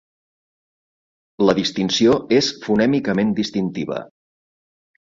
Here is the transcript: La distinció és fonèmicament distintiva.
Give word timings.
La 1.43 1.55
distinció 1.59 2.17
és 2.41 2.51
fonèmicament 2.65 3.39
distintiva. 3.45 4.05